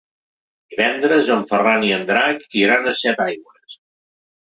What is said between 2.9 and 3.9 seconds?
a Setaigües.